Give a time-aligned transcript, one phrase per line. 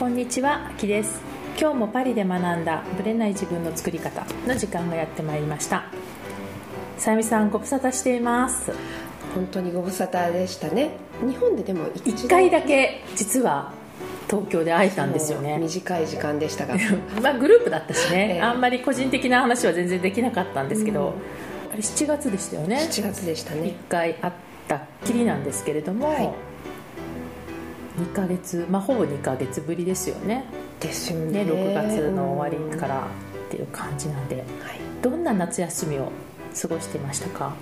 [0.00, 1.20] こんにちは、あきです。
[1.60, 5.84] 今日もパリで学んだブレない自分の作り方の時間がやってまいりました。
[6.96, 8.72] さゆみさんご無沙汰しています。
[9.34, 10.92] 本当にご無沙汰でしたね。
[11.20, 13.74] 日本ででも一回だけ実は
[14.30, 15.58] 東京で会えたんですよね。
[15.58, 16.76] 短い時間でしたが。
[17.22, 18.40] まあグループだったしね、ええ。
[18.40, 21.74] あんまり個人的な話は全然できなかったんですけど、うん。
[21.74, 22.76] あれ7月でしたよね。
[22.90, 24.32] 7月でした1ね回会っ
[24.66, 26.49] たっきりなんですけれども、はい
[28.00, 30.44] 2ヶ月まあほぼ2ヶ月ぶりですよね。
[30.80, 31.44] ですよね。
[31.44, 34.36] ね6月の終わりからっていう感じなんで。
[34.36, 34.46] はい。
[35.02, 36.10] どんな夏休みを
[36.60, 37.54] 過ごしていましたか？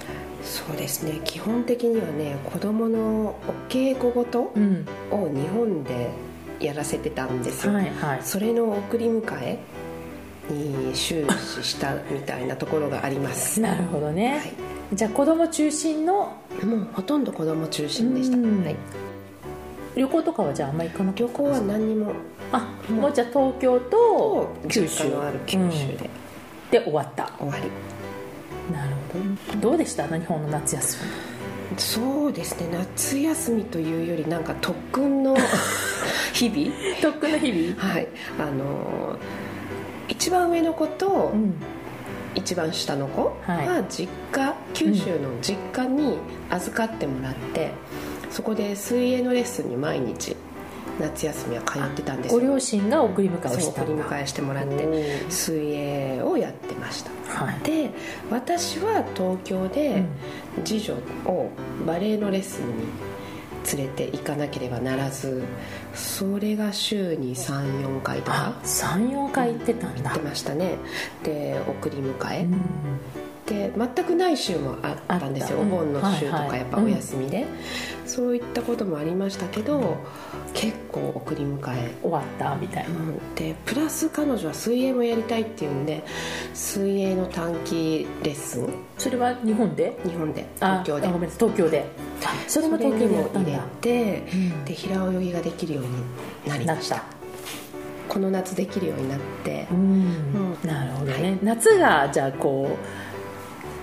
[0.43, 1.21] そうですね。
[1.25, 3.37] 基本的にはね子供のお
[3.69, 4.87] 稽古事うん。
[5.11, 6.11] を日本で
[6.61, 8.19] やらせてたんですよ、はいはい。
[8.23, 9.59] それの送り迎え
[10.51, 13.61] に終始したみたいなところがあります。
[13.61, 14.53] なるほどね、はい。
[14.95, 16.33] じゃあ子供中心の？
[16.65, 18.65] もうほとんど子供中心でした、うん。
[18.65, 18.77] はい、
[19.99, 22.13] 旅行とかはじゃああんまり行かな旅行は何にも。
[22.53, 25.09] あもうじゃあ東京と九州。
[25.11, 25.71] のある九州うん。
[25.97, 26.11] で
[26.71, 27.33] で終わった。
[27.39, 29.19] 終わり、なるほ
[29.61, 29.71] ど。
[29.71, 30.07] どうでした？
[30.07, 30.99] 日本の夏休
[31.73, 31.79] み。
[31.79, 32.69] そうですね。
[32.73, 35.37] 夏休みというよりなんか特訓の
[36.33, 36.73] 日々？
[37.03, 37.77] 特訓の日々？
[37.93, 38.09] はい。
[38.39, 39.17] あの
[40.09, 41.55] 一番上の子とうん。
[42.35, 46.19] 一番下の子は実家、九州の実家に
[46.51, 47.73] 預かってもらって、
[48.31, 50.37] そこで水泳のレッスンに毎日
[51.01, 52.35] 夏休みは通ってたんです。
[52.35, 57.11] ごよ両親が送り迎えをした送り迎えしてもらって水泳をやってました。
[57.45, 57.59] はい。
[57.61, 57.91] で
[58.31, 60.03] 私は東京で
[60.65, 60.95] 次女
[61.27, 61.51] を
[61.87, 62.73] バレエのレッスンに
[63.77, 65.43] 連れて行かなければならず
[65.95, 70.11] それが週に34回とかあ34回行ってたんだ。
[70.11, 70.79] 行ってましたね。
[71.23, 72.61] で送り迎え、うん
[73.49, 75.61] で全くない週もあったんですよ。
[75.61, 77.47] お盆の週とかやっぱお休みで、
[78.05, 79.97] そういったこともありましたけど、
[80.53, 81.95] 結構送り迎え。
[82.03, 82.91] 終わったみたいな。
[82.91, 83.35] うん。
[83.35, 86.05] でプラス彼女は水泳もやりたいっていうんで
[86.53, 88.69] 水泳の短期レッスン。
[88.99, 89.99] それは日本で？
[90.05, 90.47] 日本で。
[90.61, 91.29] あ東京で。
[91.29, 91.87] 東京で。
[92.25, 94.65] あそれも東京にも入れて、うん。
[94.65, 95.91] で平泳ぎができるように
[96.47, 97.03] なりました。
[98.09, 99.67] この夏できるようになって。
[99.71, 99.77] う、ん。
[99.79, 100.69] うん。
[100.69, 103.08] なるほどね、夏がじゃあこう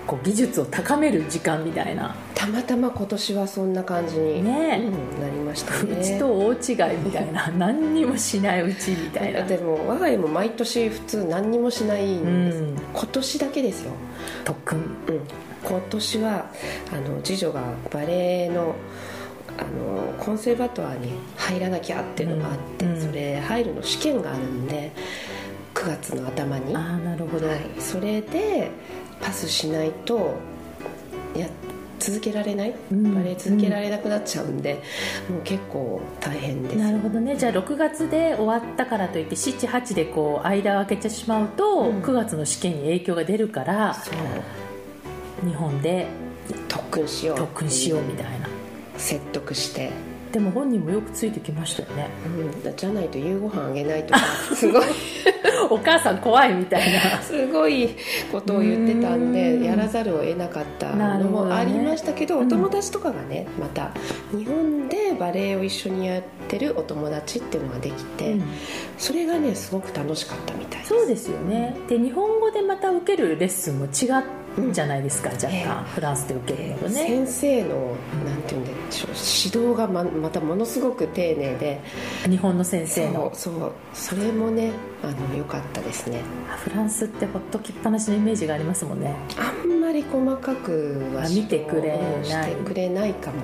[0.06, 4.82] こう技術を高める時間みたいな、たまたま今年はそんな感じに、ね。
[4.84, 6.00] うんなりましたね。
[6.00, 7.48] うちと大違いみたいな。
[7.58, 9.42] 何にもしないうちみたいな。
[9.44, 12.76] でも我が家も毎年普通何にもしないんです、うん。
[12.94, 13.92] 今年だけですよ、
[14.44, 14.80] 特訓。
[14.80, 15.20] うん、
[15.64, 16.46] 今年は
[16.92, 17.62] あの次女が
[17.92, 18.76] バレエの
[19.58, 23.02] あのコンセルバトワーに入らなきゃっていうのがあって、うん。
[23.02, 24.92] それ入るの試験があるんで
[25.74, 28.72] 9月の頭に、ああなるほど、はい、それで
[29.26, 30.36] パスしないと
[31.36, 31.48] や
[31.98, 33.16] 続けられない、うん。
[33.16, 34.76] バレエ続けられなくなっちゃうんで、
[35.28, 36.76] もう結構大変です。
[36.78, 37.36] なるほどね。
[37.36, 42.02] じゃあ6月で終わったからといって78でこう間を空けてしまうと、うん。
[42.04, 43.96] 9月の試験に影響が出るから
[45.44, 46.06] 日本で
[46.68, 47.38] 特訓しよう。
[47.38, 48.48] 特訓しようみたいな。
[48.98, 49.92] 説得して、
[50.36, 52.10] でも本人もよくついてきましたよね。
[52.26, 54.20] うん、じゃないと夕ご飯あげないとか
[54.54, 54.84] すごい。
[55.70, 57.22] お母さん怖いみたいな。
[57.22, 57.96] すごい
[58.30, 59.32] ことを言ってたんうん。
[59.32, 62.48] でやらざるを得なかったのもありましたけどうん。
[62.48, 63.92] お友達とかがねまた
[64.38, 68.44] 日本でバレエを一緒にやってるお友達っていうのができて、うん。
[68.98, 70.90] それがねすごく楽しかったみたいです。
[70.90, 71.78] そうですよね。
[71.88, 76.92] で日本語でまた受けるレッスンも違うじゃないですか、若干、ええフランスで受けるのとね。
[76.92, 77.70] 先生の
[78.26, 81.82] なんていうんでしょう指導がままたものすごく丁寧で。
[82.30, 83.32] 日本の先生の。
[83.34, 84.72] そうそれもね
[85.04, 86.22] あの良かったですね。
[86.52, 89.14] あフランスってほっときっぱなしのイメージがありますもんね。
[89.38, 92.26] あんまり細かくはあ見てくれない。
[92.26, 93.38] してくれないかも、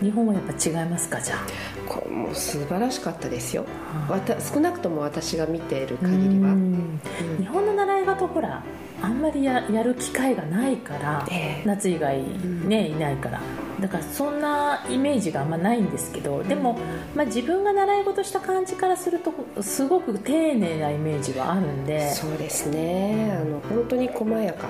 [0.00, 1.38] 日本はやっぱ違いますかじゃあ？
[1.40, 3.66] うんこもう素晴らしかったですよ。
[4.08, 6.98] あわた少なくとも私が見ている限りは、うん。
[7.38, 8.62] 日本の習い事ほら
[9.04, 11.66] あんまりややる機会がないから、ええ。
[11.66, 12.22] 夏以外
[12.66, 13.40] ね、いないから。
[13.80, 16.78] だからそんなイメージがあんまないんですけどでも、
[17.14, 22.12] まあ、自分が習い事した感じからするとすごく丁寧なイメージはあるんで。
[22.12, 23.36] そうですね。
[23.40, 24.68] あの本当に細やか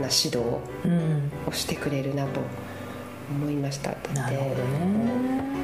[0.00, 0.38] な指導
[0.84, 1.30] うん。
[1.48, 2.40] をしてくれるなと
[3.30, 3.90] 思いました。
[3.90, 5.63] だってなるほどね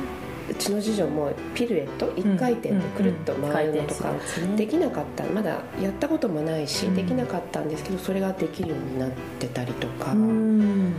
[0.51, 4.13] うちの次女もピルエット1回転でくるっと回るのとか
[4.57, 5.25] できなかった。
[5.25, 6.95] まだやったこともないし、うん。
[6.95, 10.95] できなかったんですけどそれができるようになってたりとか、うん。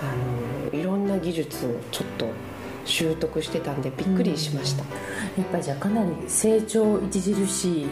[0.00, 2.28] あのいろんな技術をちょっと
[2.84, 4.86] 習得してたんでびっくりしました、っ
[5.38, 7.86] やっぱりじゃあかなり成長著しい。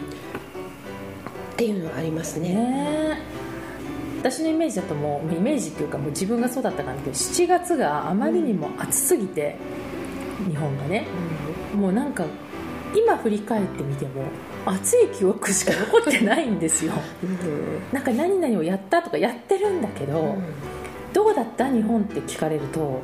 [1.56, 2.54] ていうのはありますね。
[2.54, 3.18] ね。
[4.20, 9.56] 私のイメージだともうイメージっていうかもう自分がそうだった感じで7月があまりにも暑すぎて、
[10.48, 11.06] 日本がね。
[11.74, 12.24] もうなんか
[12.94, 14.24] 今振り返ってみても
[14.66, 16.92] 熱い記憶しか残ってないんですよ。
[17.22, 17.92] うん。
[17.92, 20.36] なんか何々をやったとかやってるんだけど、
[21.12, 23.00] どうだった日本って聞かれると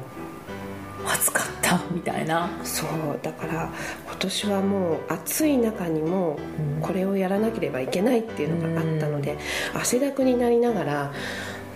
[1.06, 3.70] 暑かったみたいな、そうだから
[4.06, 6.80] 今年はもう暑い中にもうん。
[6.82, 9.38] これをやらなければいけないっていうのがあったので、
[9.72, 11.12] 汗だくになりながら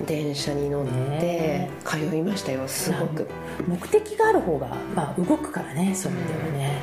[0.07, 3.29] 電車に乗ってね通いましたよすごく。
[3.67, 6.83] 目的がある方が、まあ、動くからねそういう意味ではね、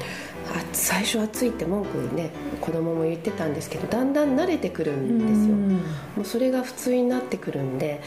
[0.50, 2.32] あ最初暑いって文句ね
[2.62, 5.56] 子供も言ってたんですけどだんだん慣れてくるんですよ。
[5.56, 5.74] うん。
[5.74, 5.82] も
[6.22, 8.02] うそれが普通になってくるんで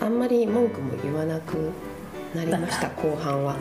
[0.00, 1.70] あんまり文句も言わなく
[2.34, 3.56] なりました後半は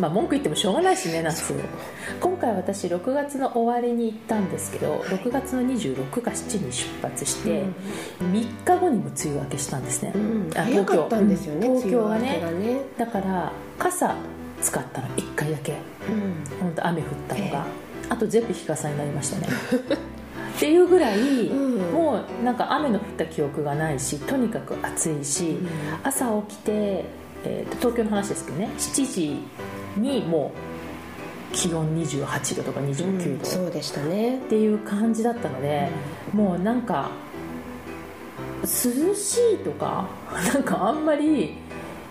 [0.00, 1.54] まあ文句言ってもしょうがないしね夏。
[2.20, 7.64] 今回私6月の終わりに行ったんですけど6月の26か7に出発して、
[8.20, 10.50] 3日後にも梅雨明けしたんですね、うん。
[10.56, 12.08] あ早かったんですよね東京。
[12.08, 12.40] がね。
[12.58, 12.80] ね。
[12.96, 14.16] だから傘
[14.60, 15.72] 使ったの1回だけ。
[15.72, 16.58] うん。
[16.60, 18.06] 本当雨降ったのが、ええ。
[18.08, 19.48] あと全部日傘になりましたね。
[20.56, 21.18] っていうぐらい、
[21.48, 21.92] うん。
[21.92, 25.58] もうなんか雨の降った記憶がないしとにかく暑いし、
[26.02, 27.04] 朝起きて、
[27.44, 28.70] えーと東京の話ですけどね。
[28.78, 29.40] 7時
[29.96, 30.52] にも
[31.52, 33.42] う気温28度とか29度。
[33.42, 34.38] っそうでしたね。
[34.48, 35.88] ていう感じだったので、
[36.32, 37.10] もうなんか
[38.62, 38.66] 涼
[39.14, 40.08] しいとか
[40.52, 41.54] なんかあんまり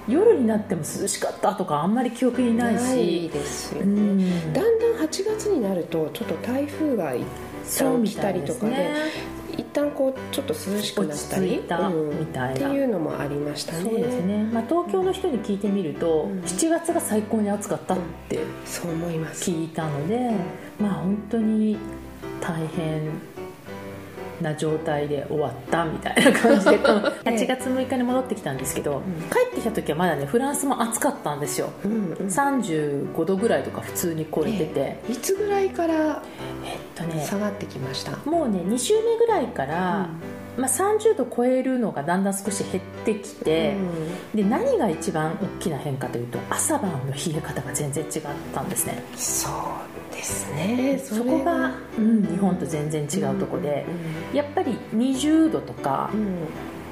[0.08, 3.30] 夜になっても涼しかったとかあんまり記憶にないし。
[3.34, 4.54] ですようね、ん。
[4.54, 8.92] だんだん8月になるとちょっと台風が来たりとかで
[9.58, 12.68] 一旦こうちょっと涼しくなったりたうんみたいな。
[12.68, 13.84] っていうのもありましたね。
[13.84, 16.40] そうですね、まあ、東京の人に聞いてみると、うん。
[16.42, 17.98] 7月が最高に暑かったっ
[18.30, 19.50] てそう思います。
[19.50, 20.32] 聞いたので、
[20.80, 21.78] まあ本当に
[22.42, 23.35] 大変
[24.42, 29.02] な状態で終わったみたいな感じでこの 8月6日に戻ってきたんですけど、
[29.32, 31.70] 帰ってきた時はまだねフランスも暑かったんですよ。
[31.84, 32.28] うんうん。
[32.28, 36.22] 35度ぐらいとか普通に超えてて、いつぐらいから
[36.66, 40.10] えっとね下がってきました、もうね2週目ぐらいから、
[40.58, 43.76] まあ、30度超えるのがだんだん少し減ってきて、
[44.34, 48.22] で何が一番大きな変化というと朝晩の冷え方が全然違っ
[48.54, 49.04] たんですね。
[49.16, 49.52] そう
[50.16, 51.00] ですね。
[51.04, 53.86] そこが、うん、日本と全然違うとこで、
[54.34, 56.10] やっぱり20度とか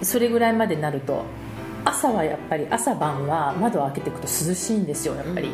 [0.02, 1.24] それぐらいまでなると
[1.86, 5.50] 朝はやっぱり朝晩は窓を開けていくと涼しいんですよやっぱり、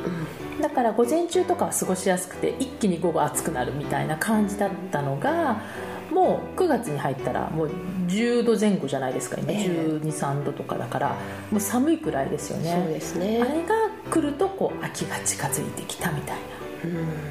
[0.61, 5.61] だから午前中とかは過ごしやすくて一気に午後暑くなるみたいな感じだったのが
[6.11, 7.71] もう9月に入ったらもう
[8.07, 9.51] 10度前後じゃないですか今。
[9.51, 9.57] ええ。
[9.67, 11.15] 1 2 3度とかだから
[11.51, 12.81] もう寒いくらいですよね。
[12.83, 13.39] そうですね。
[13.41, 13.75] あれが
[14.09, 16.41] 来るとこう秋が近づいてきたみたいな。
[16.53, 16.58] うん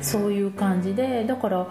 [0.02, 1.66] そういう感じでだから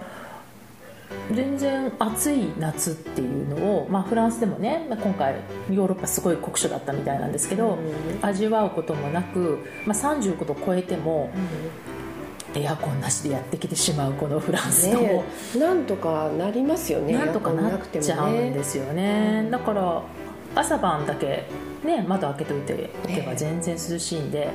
[1.31, 5.35] 全然暑い夏っていうのを、まあ、フランスでもねまあ今回
[5.71, 7.77] ヨーロッパすごい酷暑だったみたいなんですけど、
[8.21, 11.29] 味わうこともなく、まあ、35度超えても
[12.55, 15.25] エアコンなしでやってきてしまうこのフランスと、ね
[15.55, 15.59] え。
[15.59, 17.13] なんとかなりますよね。
[17.13, 19.47] なんとかなっちゃうんねですよね。
[19.51, 20.01] だから
[20.55, 21.45] 朝晩だけ、
[21.85, 24.45] ね、窓開けといておけば全然涼しいんで、は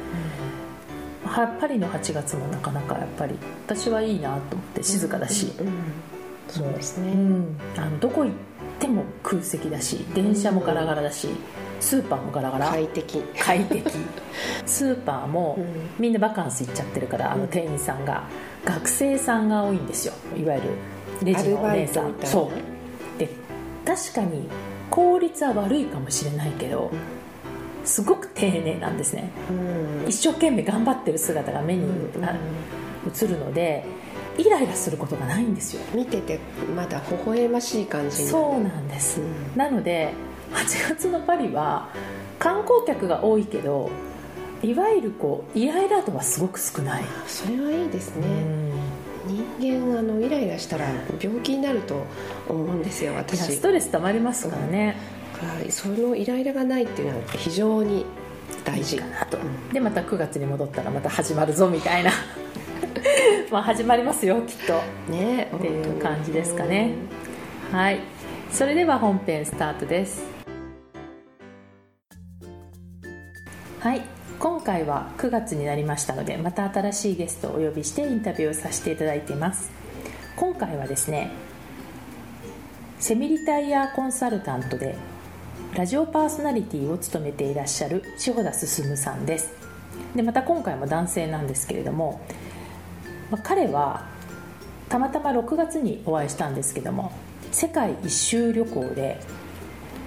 [1.33, 5.73] パリの8月もなかなかやっぱり私はいいなと思って静かだし、うん。
[6.49, 7.57] そうですね、うん。
[7.77, 8.33] あのどこ行っ
[8.79, 11.29] ても空席だし電車もガラガラだし
[11.81, 12.69] スーパーもガラガラ。
[12.69, 13.19] 快適。
[13.39, 13.91] 快適。
[14.67, 15.67] スーパーもうん。
[15.99, 18.25] みんなバカンス行っちゃってるからあの店員さんが。
[18.65, 20.15] 学生さんが多いんですよ。
[20.37, 20.69] いわゆる
[21.25, 22.15] レジのお姉さん。
[22.23, 22.51] そ
[23.17, 23.19] う。
[23.19, 23.29] で
[23.85, 24.49] 確かに
[24.91, 26.93] 効率は悪いかもしれないけど
[27.85, 29.31] すごく丁寧なんですね。
[29.51, 30.09] うん。
[30.09, 32.25] 一生懸命頑張ってる姿が目にうん。
[32.25, 32.35] あ
[33.05, 33.85] 映るので
[34.39, 35.83] イライラすることがないんですよ。
[35.95, 36.39] 見てて
[36.77, 38.29] まだ微笑ましい感じに。
[38.29, 39.57] そうなんです、うん。
[39.57, 40.13] なので
[40.53, 41.89] 8月のパリは
[42.39, 43.91] 観光客が多いけど
[44.63, 48.27] いわゆるこうイライラ度はすごく少ない、それはいいですね、
[49.27, 49.59] うん。
[49.59, 50.87] 人間あのイライラしたら
[51.21, 52.05] 病気になると
[52.49, 53.41] 思うんですよ私。
[53.41, 58.07] ストレス溜まりますからね、だからそのイライラがないっていうのは非常に
[58.65, 58.99] 大事。
[58.99, 59.39] かなと
[59.73, 62.13] でまた9月に戻ったらまた始まるぞみたいな。
[63.51, 65.13] まあ始まりますよきっと。
[65.13, 66.93] ねっていう感じですかね。
[67.73, 68.01] はい。
[68.51, 70.25] それでは本編スタートです。
[73.81, 74.03] はい。
[74.39, 79.71] 今回は9月になりましたのでまた新しいゲストをお呼びしてインタビューをさせていただいています。
[80.37, 81.31] 今回はですね
[82.99, 84.97] セミリタイヤコンサルタントで
[85.75, 89.53] ラジオパーソナリティを務めていらっしゃる塩田進さんです。
[90.15, 92.21] でまた今回も男性なんですけれども、
[93.31, 94.07] まあ彼は
[94.89, 97.13] たまたま6月にお会いしたんですけども
[97.51, 99.21] 世界一周旅行で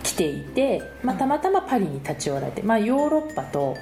[0.03, 3.75] 来ていて、まあ、たまたまパリに立ち寄られて、まあ、ヨーロッパと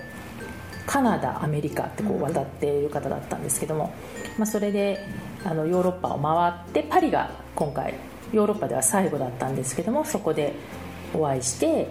[0.85, 3.93] カナダアメリカってこう渡っている方だったんですけども、
[4.37, 5.05] まあ、それで
[5.43, 7.95] あのヨーロッパを回ってパリが今回
[8.31, 10.53] ヨーロッパでは最後だったんですけどもそこで
[11.13, 11.88] お会いして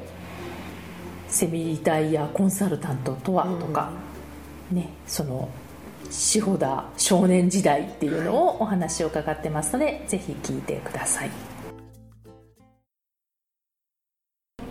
[1.28, 3.90] セミリタイヤコンサルタントとはとか、
[4.70, 5.48] ね、その
[6.10, 11.30] 志田少年時代っていうのをお話を伺ってますのでぜひ聞いてください。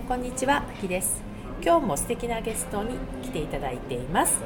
[0.08, 1.22] こんにちはきです。
[1.64, 4.40] 今日も素敵なゲストに来ていただいています。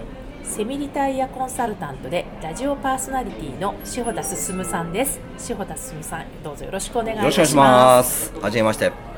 [0.44, 5.20] セミリタイヤコンサルタントでラジオパーソナリティの志保田進さんです。
[5.40, 8.32] 志保田進さんどうぞよろしくお願いします。
[8.40, 9.15] はじめまして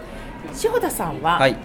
[0.54, 1.58] 志保田さんは、はい、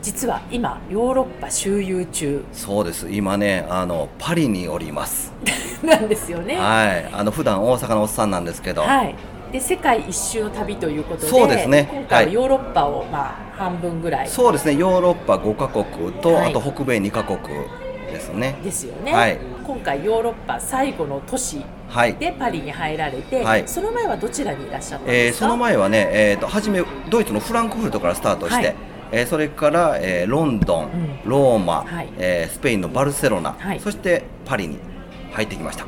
[0.00, 2.44] 実は今ヨーロッパ周遊中。
[2.52, 3.10] そうです。
[3.10, 5.32] 今ねあのパリにおります。
[5.82, 6.56] なんですよね。
[6.56, 7.08] はい。
[7.12, 8.82] あの普段大阪のおっさんなんですけど。
[8.82, 9.14] はい。
[9.52, 11.88] で世界一周の旅ということでそうですね。
[11.92, 14.28] 今回はヨーロッパを、まあ半分ぐらい。
[14.28, 14.74] そうですね。
[14.74, 17.38] ヨーロッパ5か国と、はい、あと北米2か国
[18.10, 18.58] ですね。
[18.62, 19.38] ですよね、はい、
[19.72, 21.64] 今回ヨーロッパ最後の都市
[22.18, 28.76] でパリに入られて、はい、その前はどちらにいらっしゃったんですか、えー、その前はね、えーと、初めドイツのフランクフルトからスタートして、はい、
[29.12, 34.78] えー、それから、えー、ロンドン、うん、ローマ、はい、えー、スペインのバルセロナ、そしてパリに
[35.32, 35.86] 入ってきました。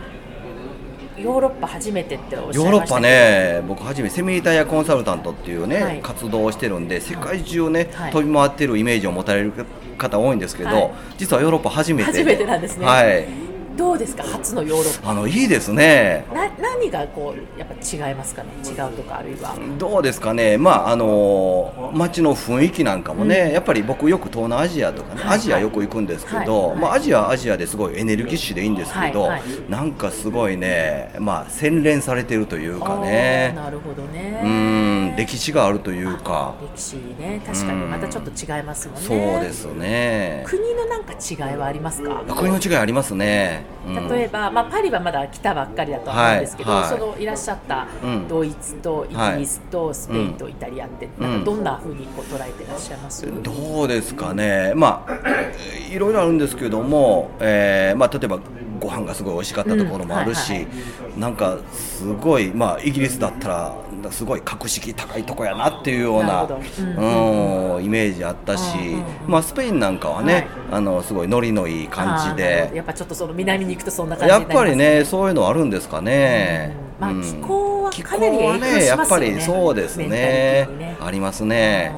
[1.19, 9.53] ヨーロッパ初めてっておっしゃいまヨーロッパね、僕初めセミリタイヤコンサルタントっていうね、はい、活動をしてるんで、世界中ね、はい、飛び回ってるイメージを持たれる
[9.99, 12.87] 方多いんですけど、はい、実はヨーロッパ初めて初めてなんですね。
[12.87, 13.54] はい。
[13.77, 14.23] どうですか？
[14.23, 15.11] 初のヨーロッパ。
[15.11, 16.27] あのいいですね。
[16.33, 18.49] な何がこうやっぱ違いますかね？
[18.65, 19.55] 違うとかあるいは。
[19.79, 20.59] どうですかね？
[20.59, 33.53] まああの街の雰囲気なんかもね、うん、やっぱり僕よく東南アジアとかね、はいはい、アジアよく行くんですけど、はい、まあ、アジアはアジアですごいエネルギッシュでいいんですけど、はいはい、なんかすごいねまあ洗練されてるというかね。
[33.57, 34.41] なるほどね。
[34.45, 36.55] うん歴史があるというか。
[36.75, 37.41] 歴史ね。
[37.47, 37.87] 確かに。
[37.87, 40.45] またちょっと違いますもんね、そうですね。
[40.47, 42.25] 国のなんか違いはありますか？
[42.37, 43.65] 国の違いありますね。
[44.11, 47.87] 例えば、まあ、パリはまだ来たばっかりだと思うんですけど、そのいらっしゃった
[48.29, 55.13] ドイツとイギリスとスペインとイタリアって、なんかどんなふうにこう捉えてらっしゃいます、どうですかね、まあ、
[55.93, 58.39] いろいろあるんですけども、えーまあ、例えば
[58.81, 60.67] ご飯がすごい美味しかったところもあるし、
[61.19, 63.77] なんかすごい、まあ、イギリスだったら
[64.11, 68.77] すごい格式高いとこやなっていうような、うん、うん、イメージあったし、
[69.25, 72.71] うん、まあ、スペインなんかはね、はい、あのすごいノリのいい感じで。
[72.75, 81.95] やっぱちょっとその南に行くとそんな感じ、ね、やっぱりねそういうのあるんですかね、まあ、気候はかなり影響しますよね、ね、やっぱりそうですね、ね、ありますね。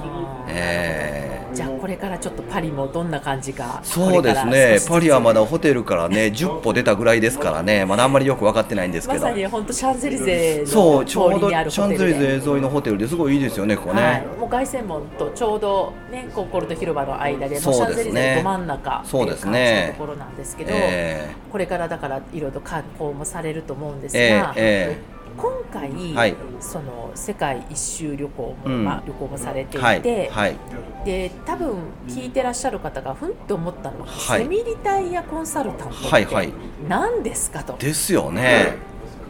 [0.49, 1.26] えー
[1.57, 4.79] じゃあこれからちょっとパリもどんな感じかそうですね。
[4.87, 7.87] パリはまだホテルからね10歩出たぐらいですからね。
[7.87, 9.23] まだあんまりよく分かってないんですけど。
[9.23, 19.95] まさに本当シャンゼリゼそうちょうどシャンゼリゼ沿いのホテルですごいいいですよねここね、はい、もう凱旋門とちょうどねコンコルド広場の間でもうシャンゼリゼど真ん中そうですね。
[19.97, 30.01] ところなんですけど、えー、これからだからいろいろ観光もされると思うんですが、えーえー今回、はい、その世界一周旅行も、うん、まあ、旅行もされていて、はい。
[30.31, 30.57] はい、
[31.05, 31.77] で多分
[32.09, 36.53] 聞いてらっしゃる方がふんと思ったのは、セミリタイヤコンサルタントって
[36.89, 37.77] 何ですかと。
[37.79, 38.77] ですよね。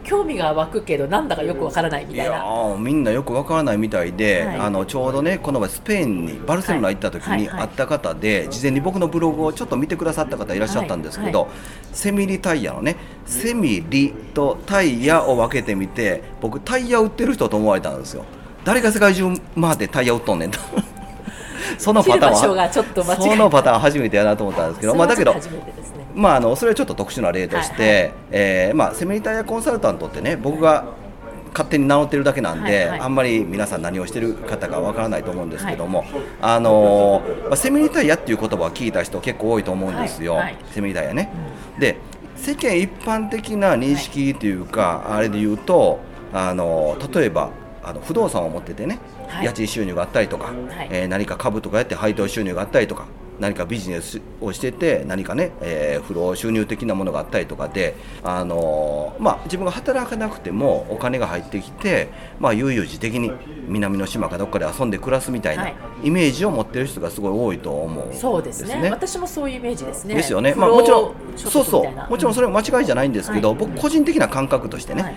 [0.07, 2.77] 興味が湧くけどなんだかよくわからないみたいな。
[2.79, 11.59] みんなよくわからないみたいで、はい、あのちょうどねこの前スペインにバルセロナ行った時に会った方で、事前に僕のブログをちょっと見てくださった方いらっしゃったんですけど、はいはい、
[11.93, 12.97] セミリタイヤのね
[13.27, 18.25] セミリとタイヤを分けてみて僕タイヤ売ってる人と思われたんですよ。
[18.65, 19.25] 誰が世界中
[19.61, 20.59] 回ってタイヤ売っとんねんと。
[21.79, 22.73] そのパターンは
[23.17, 25.35] そのパターン初めてやなと思ったんですけどまあだけど
[26.17, 30.87] まあ、あのそれはちょっと特殊な例として、はいはい、えー、まあ、セミリタイヤコンサルタントってね僕が
[31.51, 36.09] 勝手に名乗ってるだけなんで、はいはい、あんまり皆さん何をしてる方かわからないと思うんですけども、はい、
[36.41, 41.31] あのまあ、セミリタイヤっていう言葉を聞いた人結構多いと思うんですよ、はいはい、セミリタイヤね。
[41.75, 41.99] うん、で
[42.37, 46.01] 世間一般的な認識というか、あれで言うと
[46.33, 47.51] あの例えば
[47.83, 48.99] あの不動産を持っててね、
[49.43, 50.53] 家賃収入があったりとか、は
[50.85, 53.07] い、えー、何か株とかやって配当収入があったりとか
[53.41, 63.33] 何かビジネスをしてて何かね、えー、不労収入的なものがあったりとかで、あのー、まあ、自分が働かなくてもお金が入ってきて、まあ、悠々自適に
[63.69, 68.91] 南の島かどっかで遊んで暮らすみたいなイメージを持ってる人がすごい多いと思う、ね、そうですね。
[68.91, 70.15] 私もそういうイメージですね。
[70.15, 72.11] ですよね、まあ、もちろんそうそう。
[72.11, 75.17] もちろんそれは間違いじゃないんですけど、うん、僕個人的な感覚としてね、はい、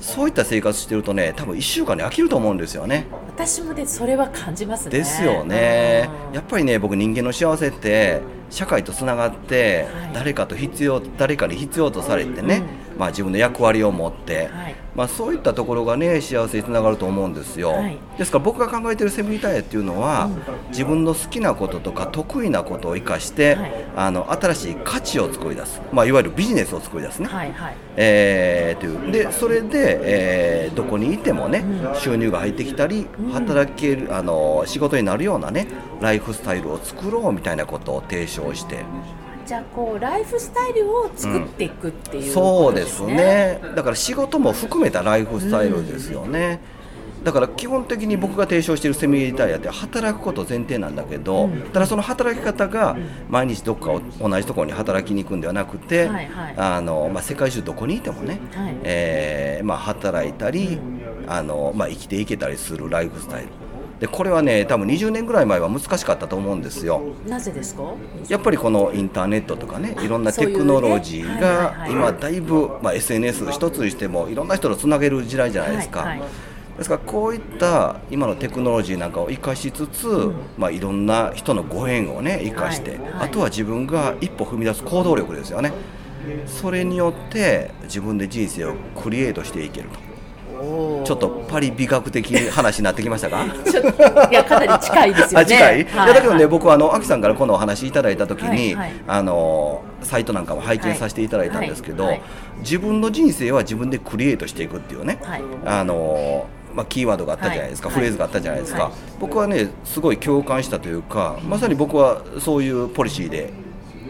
[0.00, 3.06] そういった生活してるとね多分1週間で飽きると思うんですよね。
[3.28, 4.90] 私もねそれは感じますね。
[4.90, 12.62] ですよね、やっぱりね僕人間の幸幸せって社会とつながって誰かと必要誰かに必要とされてね、
[13.00, 29.10] まあ、自分の役割を持って、はい、まあ、そういったところがね幸せにつながると思うんですよ、はい、ですから僕が考えているセミリタイヤっていうのは、うん、自分の好きなこととか得意なことを生かして、はい、あの新しい価値を作り出す、まあ、いわゆるビジネスを作り出すね、はいはい、えー、という。
[29.10, 35.68] でそれで、えー、どこにいてもね、うん、収入が入ってきたり、うん、働けるあの仕事になるようなね
[36.02, 38.84] ライフスタイルを作ろうみたいなことを提唱して。
[39.50, 43.60] じゃあこうライフスタイルを作っていくっていう、ねうん、そうですね。
[43.74, 46.60] だから仕事も含めたライフスタイルですよね、
[47.18, 52.96] うん、だから基本的に僕が提唱しているセミリタイヤって働くこと前提なんだけど、うん、ただその働き方が
[53.28, 53.86] 毎日どっか
[54.20, 60.78] 同じところに働きに行くんではなくて、はいはい、あのまあ、世界中どこにいてもね、はい、えー、まあ、働いたり、
[61.26, 63.48] あのまあ、生きていけたりするライフスタイル
[64.00, 67.02] でこれはね多分20年ぐらい前は難しかったと思うんですよ。
[67.28, 67.94] なぜですか？
[68.28, 76.28] やっぱりこのインターネットとかねいろんなテクノロジーが今だいぶ、まあ、SNS 一つにしてもいろんな人とつなげる時代じゃないですか、はいはい。
[76.78, 80.34] ですからこういった今のテクノロジーなんかを生かしつつ、うん。
[80.56, 85.72] まあ、いろんな人のご縁をね生かして、はいはい、あとは自分が一歩踏み出す行動力ですよね。
[86.46, 90.09] それによって自分で人生をクリエイトしていけると。
[91.04, 93.44] ちょっとパリ美学的話になってきましたか？
[94.30, 95.46] いやかなり近いですよね。
[95.48, 102.10] 近い、はい、いやだけどね、僕はあのアキさんからこのお話いただいた時に、はいはい、あのサイトなんかも拝見させていただいたんですけど、
[102.58, 105.18] 自分の人生は自分でクリエイトしていくっていうね、
[105.64, 113.50] あのまあ、キーワードがあったじゃないですか、フレーズがあったじゃないですか、僕はねすごい共感したというかまさに僕はそういうポリシーで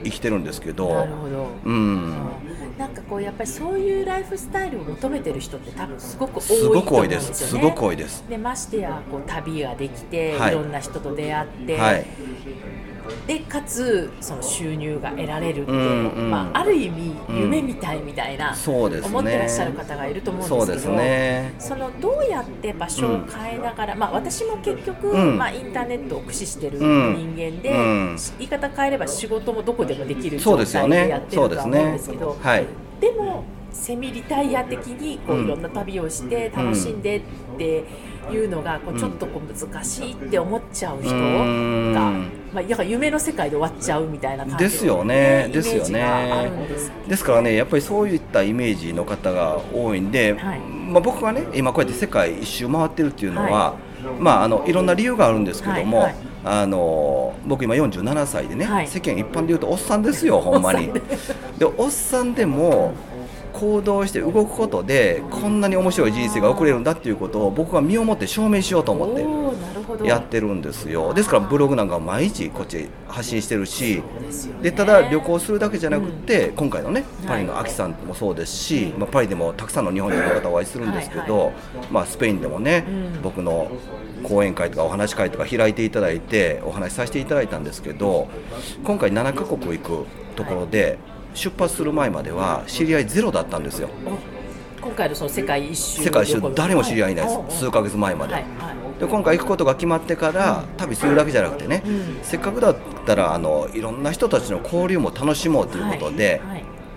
[0.04, 2.14] 生きてるんですけどなるほど、うん、
[2.80, 7.34] なんかこうやっぱりそういうライフスタイルを求めてる人って多分すごく多いと思うんですよね。
[7.34, 8.24] すごく多いです。
[8.26, 12.06] でましてやこう旅ができて、はい、いろんな人と出会って、はい、
[13.26, 26.86] でかつその収入が得られるって、うんうん、まあ、ある意味夢みたいみたいな、うん、ね、思ってらっしゃる方がいると思うんですけどそ、ね、そのどうやって場所を変えながら、うん、まあ、私も結局、うん、まあ、インターネットを駆使してる人
[27.36, 27.70] 間で、
[28.38, 32.32] 言い方変えれば仕事もどこでもできる状態でやってるとは思うんですけど。
[32.32, 32.42] で、ね。
[32.42, 32.66] はい、
[33.00, 37.22] でもセミリタイヤ的にこういろんな旅をして楽しんでっ
[37.56, 37.84] て
[38.30, 41.18] いうのがこうちょっとこう難しいって思っちゃう人が、
[42.52, 45.50] まあ、や夢の世界で終わっちゃうみたいな感じですよね。
[45.52, 46.50] ですよね。
[47.08, 55.98] ですからねやっぱりそういったイメージの方が多いんで、はい、まあ、僕がね今こうやって世界一周回ってるっていうのは、はい、まあ、あのいろんな理由があるんですけども。
[55.98, 56.30] はいはい。
[56.42, 60.90] あの僕今47歳でね、はい、世間一般でいうとおっさんですよほんまに。
[61.58, 62.94] でおっさんでも
[63.60, 71.12] 行動して動くことでこんなに面白い人生が送れるんだっていうことを僕は身をもって証明しようと思ってやってるんですよ。
[71.12, 74.02] ですからブログなんか毎日こっち発信してるし
[74.62, 81.52] でただ旅行するだけじゃなくて、今回のねパリのアキさんもそうですし、まあ、パリでもたくさんの日本人の方お会いするんですけど、
[81.90, 82.86] まあ、スペインでもね、
[83.22, 83.70] 僕の
[84.22, 88.28] 講演会とかお話会とか開いていただいてお話しさせていただいたんですけど
[88.84, 90.98] 今回7カ国行くところで、
[91.34, 93.88] 出発する前までは知り合いゼロだったんですよ。
[94.80, 98.34] 今回のその世界一周世界一周誰も知り合いないです、はい、数か月前まで。
[98.34, 106.40] はいはい、で今回行くことが決まってから、旅するだけじゃなくてね、うん、せっかくだったらあのいろんな人たちの交流も楽しもうということで、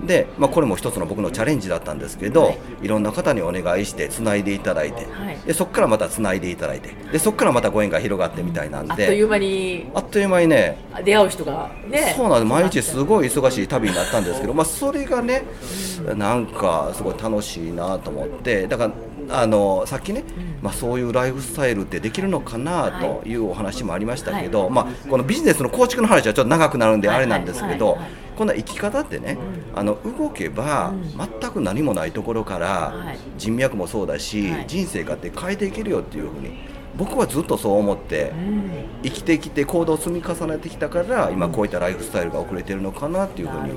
[0.06, 6.94] で、まあ、これも一つの僕のチャレンジだったんですけど、はい、いろんな方にお願いしてつないでいただいて、はい、でそこからまたつないでいただいて。
[7.12, 8.92] でそこからまたご縁が広がってみたいなんで。
[8.92, 12.52] あっという間にあっという間にね出会う人がねそうなんです。
[12.52, 15.44] 毎日すごい忙しい旅になったんですけど、まあ、それがね、
[16.08, 18.68] うん、なんかすごい楽しいなと思って。
[18.68, 18.94] だから
[19.30, 20.24] あのさっきね、
[20.62, 23.36] まあ、そういうライフスタイルってできるのかなとい。
[23.36, 27.98] うお話もありましたけど、はい、まあ、このビジネスの構築の話はちょっと長くなるんであれなんですけど、
[28.38, 29.38] こんな生き方ってね、
[29.76, 30.94] あの動けば
[31.42, 38.32] 全く何もないところから人脈もそうだし、人生がって変えていけるよっていうふうに僕はずっとそう思って
[39.04, 43.74] 生きてきて行動を積み重ねてきたから今こういったライフスタイルが遅れてるのかなっていうふうに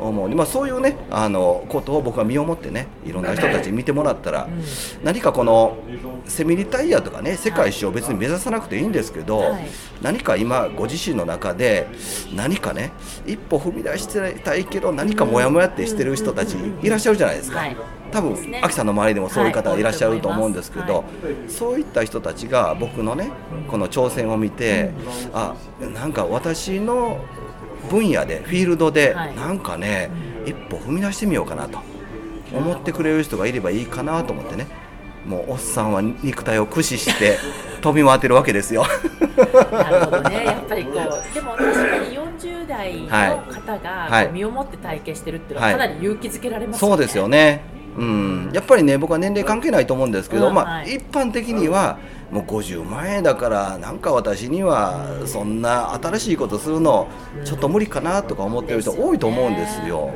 [0.00, 4.48] 思うまあ、そういうねあのことを僕は身をもってねいろんな人たちに見てもらったら、
[5.02, 5.76] 何かこの
[6.26, 9.66] セミリタイヤとかね世界一周別に目指さなくていいんですけど、はい、
[10.02, 11.88] 何か今ご自身の中で
[12.34, 12.92] 何かね
[13.26, 17.62] 一歩踏み出してたいけど何かモヤモヤってしてる人たちいらっしゃるじゃないですか。
[18.10, 23.30] 多分、ね、秋さんの周りでもそういう方がいらっしゃると思うんですけど、はい、そういった人たちが僕のね
[23.68, 24.92] この挑戦を見て、
[25.28, 25.54] うん、あ
[25.94, 27.24] なんか私の
[27.88, 30.10] 分野でフィールドでなんかね、
[30.46, 31.78] 一歩踏み出してみようかなと。
[32.52, 34.66] 思ってくれる人がいればいいかなと思ってね。
[35.26, 37.38] もうおっさんは肉体を駆使して
[37.82, 38.84] 飛び回ってるわけですよ。
[39.70, 40.44] なるほどね。
[40.46, 40.94] やっぱりこう
[41.34, 43.08] でも確かに40代の
[43.52, 47.60] 方が身をもって体験してるっていうのはかなり勇気づけられますよね、はい、そうですよね、
[47.98, 51.98] うん、やっぱりね僕は年齢関係ないと思うんですけど、うん、まあ、はい、一般的には
[52.30, 57.08] もう50万円だからなんか私にはそんな新しいことするの
[57.44, 60.10] ちょっと無理かなとか思ってる人多いと思うんですよ。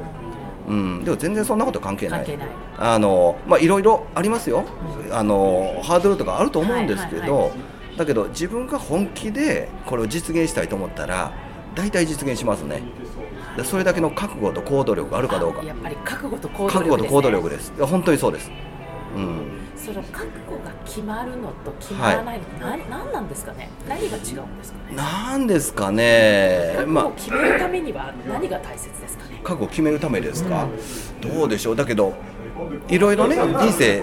[0.67, 2.39] うん、でも全然そんなこと関係ない。
[2.79, 4.65] あの、まあ、いろいろありますよ、
[5.11, 7.53] あのハードルとかあると思うんですけど、
[7.99, 11.33] だけど自分が本気でこれを実現したいと思ったら
[11.75, 12.83] 大体実現しますね。
[13.63, 15.63] それだけの覚悟と行動力があるかどうか。
[15.63, 17.73] やっぱり覚悟と行動力です、ね、覚悟と行動力です。
[17.87, 18.51] 本当にそうです。
[19.17, 19.65] うん。
[19.77, 23.69] その覚悟が決まるのと決まらないの、はい、何なんですかね？
[23.89, 24.97] 何が違うんですかね？
[24.97, 26.75] 何ですかね？
[26.77, 31.77] 覚悟を決めるためには何が大切ですかね、覚悟を決めるためですか、うん、どうでしょう？
[31.77, 32.15] だけど
[32.89, 34.03] いろいろね人生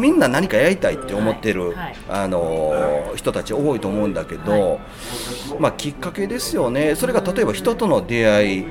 [0.00, 4.80] みんな何かやりたいって思ってる、はいはい、あの人たち多いと思うんだけど、はい、
[5.60, 6.94] まあ、きっかけですよね。
[6.96, 8.66] それが例えば人との出会い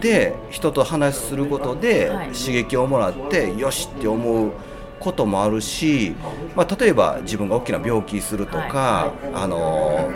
[0.00, 4.52] で人と話することで刺激をもらってよしって思う。
[5.00, 6.14] こともあるし、
[6.54, 10.10] まあ、例えば自分が大きな病気するとか、あの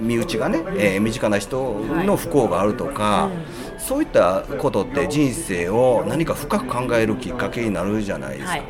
[0.00, 3.30] 身内がね、えー、身近な人の不幸があるとか、
[3.78, 8.62] そういったことって人生を何か深く考えるきっかけになるじゃないですか。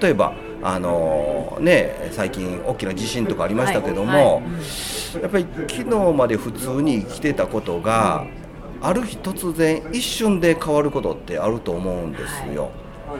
[0.00, 4.42] 例えばあのね、最近大きな地震とかありましたけども、
[5.20, 8.26] やっぱり昨日まで普通に生きてたことが、
[8.80, 12.70] ある日突然一瞬で変わることってあると思うんですよ。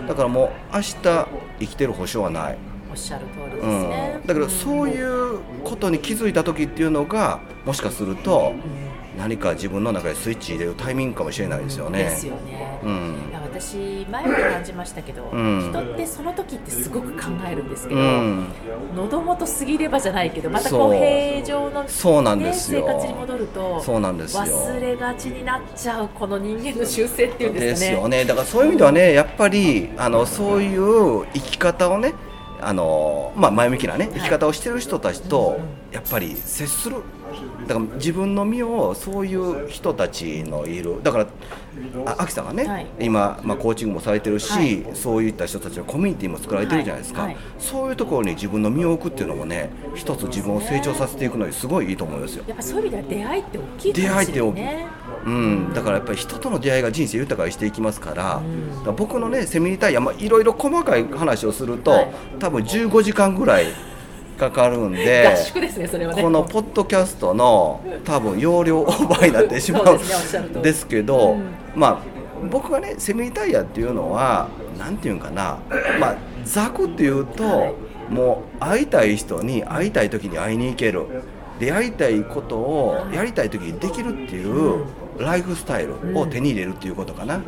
[0.06, 1.26] だからもう明日生
[1.60, 2.58] きてる保証はない。
[2.90, 8.54] おっしゃる通りですね、うん、だけどそういうことに気づいた時っていうのがもしかすると、
[9.18, 12.04] 何か自分の中でスイッチ入れるタイミングかもしれないですよね。
[12.04, 12.78] ですよね。
[12.84, 18.46] うん、私前も感じましたけど、うん、人ってその時ってすごく考えるんですけど、うん、
[18.94, 27.90] 喉元過ぎればじゃないけどまたこう平常の、ね、そうなんですよ生活に戻るとそうなんですよ忘れがちになっちゃうこの人間の習性っていうんですかね。
[27.92, 28.24] ですよね。
[28.24, 32.14] だからそういう意味ではねやっぱりあのそういう生き方をね
[32.60, 35.60] あのまあ、前向きな、ね、生き方をしている人たちと
[35.92, 36.96] やっぱり接する。
[37.66, 41.02] だから自分の身をそういう人たちのいる。
[41.02, 41.26] だから
[42.16, 52.44] あきさんがね、はい、今、まあ、コーチングもされてるし、はい、そういった人たちのコミュニティも作られてるじゃないですか、はい、そういうところに自分の身を置くっていうのもね一つ自分を成長させていくのにすごいいいと思うんですよ。
[52.48, 54.62] やっぱそういう意味では出会いって大きいかもしれない、ね、出会いって大きい
[55.24, 58.42] うん、だからやっぱり人との出会いが人生豊かにしていきますから、
[58.84, 63.66] ら僕のねセミニタイヤ、まあ、いろいろ細かい話をすると、はい、多分15時間ぐらい
[64.38, 65.36] かかるんでね
[65.88, 66.22] それはね。
[66.22, 71.98] このポッドキャストの多分容量オーバーになってしまうんですけど、うん、まあ
[72.50, 75.58] 僕がねセミタイヤっていうのは何て言うんかな
[76.00, 77.74] まあザクっていうと、はい、
[78.08, 81.06] もう会いたい人に会いたい時に会いに行ける。
[81.58, 84.84] 出会いたいことをやりたい時にできるっていう
[85.18, 87.40] ライフスタイルを手に入れるっていうことかな。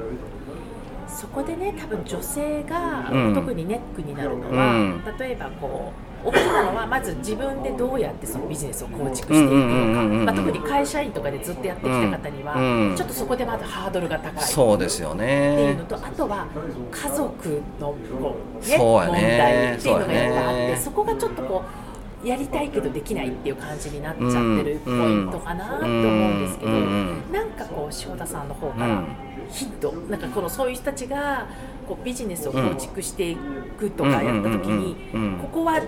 [1.08, 5.92] そこでね多分女性が特にネックになるのは、うん、例えばこ
[6.24, 14.44] う大きなのはまず自分でどうやってそのビジネスを構築していくのか、まあ、特に会社員とかでずっとやってきた方には、うん、ちょっとそこでまだハードルが高い。
[14.44, 15.54] そうですよね。
[15.54, 16.46] っていうのとあとは
[16.90, 21.89] 家族のこう、ね、問題っていうのがやっぱあってそこがちょっとこう
[22.24, 29.04] やりたいけどできないっていう感じになっちゃってるポイントかなと思うんですけど、なんかこう塩田さんの方から
[29.50, 31.46] ヒット、なんかこのそういう人たちが
[31.88, 33.36] こうビジネスを構築してい
[33.78, 34.96] くとかやった時に、
[35.40, 35.80] ここは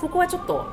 [0.00, 0.66] ここはちょっと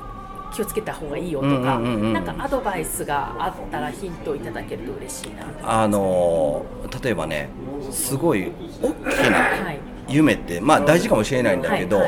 [0.54, 6.64] 気をつけた方がいいよとか、なんかアドバイスがあったらヒントをいただけると嬉しいなあの
[7.02, 7.50] 例えばね
[7.90, 12.02] すごい大きな、はい夢ってまあ大事かもしれないんだけど、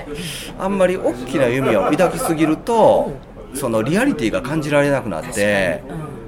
[0.58, 3.12] あんまり大きな夢を抱きすぎると
[3.54, 5.82] そのリアリティが感じられなくなって、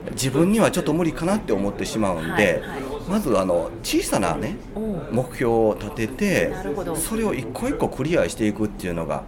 [0.06, 2.62] うん、自分にはちょっと無理かなって思ってしまうんで、
[3.08, 4.56] まずあの小さなね
[5.10, 6.54] 目標を立てて
[6.96, 9.24] それを一個一個クリアしていくっていうのが。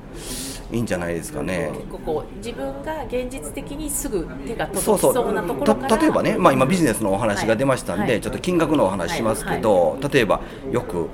[0.72, 1.70] いいんじゃないですかね。
[1.74, 8.10] 結構こう自分が現実的にすぐ手が届きそうなところ例えばね、まあ今ビジネスのお話が出ましたんで、はい。
[8.12, 10.00] はい、ちょっと金額のお話しますけど、はい。
[10.00, 10.40] はい、例えば
[10.72, 11.08] よく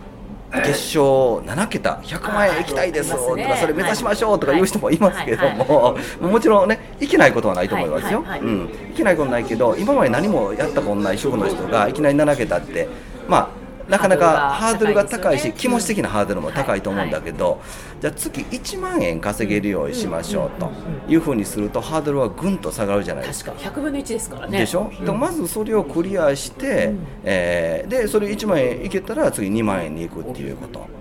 [0.53, 12.89] 月賞7桁100万円行きたいですとかそれ目指しましょうとか言う人もいますけどももちろんねいけないことはないと思いますよ、うん、いけないことないけど今まで何もやったことない主婦の人がいきなり7桁って
[13.29, 13.60] まあ
[13.91, 17.61] なかなかハードルが高いし、気持ち的なハードルも高いと思うんだけど、
[18.01, 20.71] じゃあ月1万円稼げるようにしましょうと
[21.09, 23.51] いうふうにするとハードルはぐんと下がるじゃないですか。
[23.53, 24.59] 確か100分の1ですからね。
[24.61, 31.00] でしょ、うん、まずそれをクリアして、うん、えー、でそれ1万円いけたら次2万円に行くっていうこと。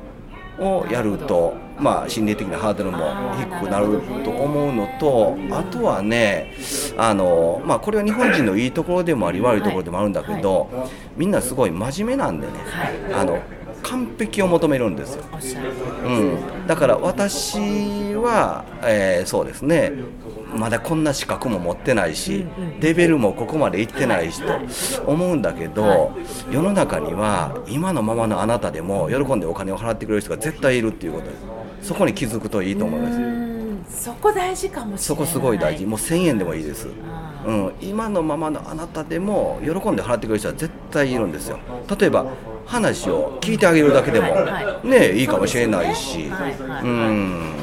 [0.60, 2.98] をやるとまあ心理的なハードルも
[3.38, 6.54] 低くなると思うのとあとはね
[6.98, 10.70] あの、まあ、これは日本人のいいところでもあり悪いところでもあるんだけど、
[11.16, 12.54] みんなすごい真面目なんでね、
[13.14, 13.40] あの
[13.84, 15.24] 完璧を求めるんですよ、
[16.06, 19.92] うん、だから私は、えー、そうですね
[20.56, 22.46] まだこんな資格も持ってないし、
[22.80, 26.12] レベルもここまでいってないしと思うんだけど、
[26.52, 31.26] 世の中には今のままのあなたでも喜んでお金を払ってくれる人が絶対いるっていうこと。
[31.26, 33.10] ですそこに気づくといいと思いま
[33.88, 34.04] す。
[34.04, 35.00] そこ大事かもしれない。
[35.00, 35.86] そこすごい大事。
[35.86, 36.88] もう1000円でもいいです、
[37.46, 41.60] うん、今のままのあなたでも喜んで払ってくれる人は絶対いるんですよ。
[42.00, 42.26] 例えば
[42.66, 44.28] 話を聞いてあげるだけでも、
[44.84, 46.30] ねいいかもしれないし、
[46.84, 47.54] うん。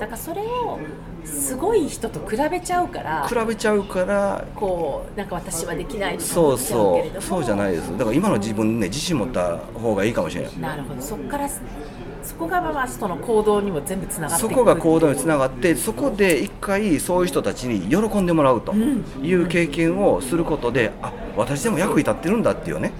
[0.00, 0.78] だからそれを
[1.26, 11.02] すごい人と比べちゃうから比べちゃうからこうなんか私はできないとそうそうそうじゃないですだから今の自分ね自信持った方がいいかもしれないなるほど。
[11.02, 22.92] そこからそこがまあその行動にも全部つながってそこが行動につながってそこで一回そういう人たちに喜んでもらうという経験をすることで、あ私でも役に立ってるんだっていうね。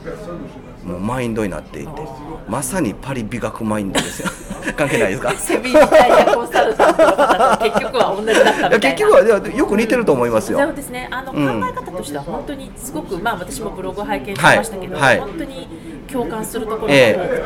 [0.84, 2.26] もうマインドになっていて。
[2.48, 4.30] まさにパリ美学マインドですよ
[4.74, 5.32] 関係ないですか？
[5.32, 8.78] セビリタイヤコンサルタントの方と結局は同じだったみたいな。
[8.80, 10.58] 結局はよく似てると思いますよ。
[10.58, 11.08] そうですね。
[11.10, 15.68] あの、考え方としては本当にすごくまあ私もブログ拝見しましたけど、本当に
[16.06, 16.96] 共感するところが多くて、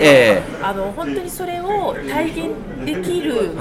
[0.01, 0.43] えーえ。
[0.63, 2.51] ー、あの本当にそれを体現
[2.85, 3.57] できる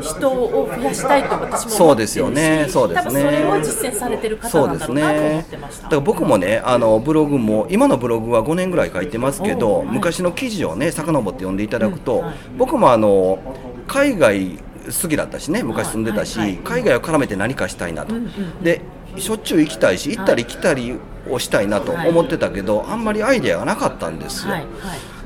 [0.00, 2.66] 人を増やしたいと私もそうですよね。
[2.68, 3.20] そうですね。
[3.20, 13.38] それを実践されてる方なんだろうなと思ってました、ね、だから僕もねあのブログも今のブログは5年ぐらい書いてますけど、はい、昔の記事をね遡って読んでいただくと、うんはい、僕もあの
[13.86, 18.14] 海外好きだったしね昔住んでたし、海外を絡めて何かしたいなと、
[18.62, 18.82] で
[19.16, 20.98] しょっちゅう行きたいし行ったり来たり
[21.30, 24.54] をしたいなと思ってたけど、あんまりアイデアがなかったんですよ。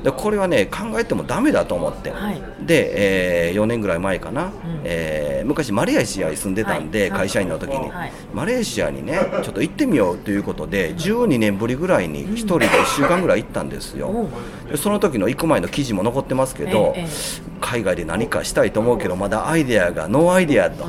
[0.02, 4.52] でこれはね考えてもだめだと思って、はい、で、えー、4年ぐらい前かな、うん、
[4.84, 14.28] えー、昔マレーシアに住んでたんで、はい、会社員の時に、はい、マレーシアにねちょっと行ってみようということで12年ぶりぐらいに1人で1週間ぐらい行ったんですよ、
[14.70, 20.86] でその時の行く前の記事も残ってますけど、えー、海外で何かしたいと思うけどまだアイデアがノーアイデアと。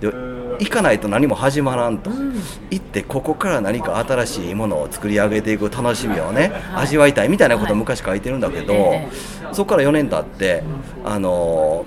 [0.00, 0.31] で
[0.62, 2.34] 行かないと何も始まらんと、うん、
[2.70, 9.08] 行ってここから何か新しいものを作り上げていく楽しみをね、はい、味わいたいみたいなことを昔書いてるんだけど、はい、
[9.52, 10.62] そこから4年経って、
[11.04, 11.84] あの